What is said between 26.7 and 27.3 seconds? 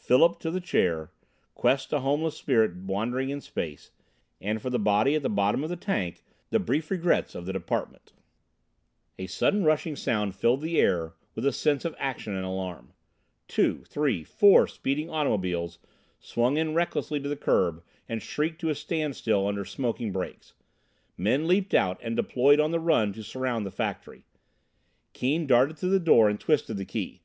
the key.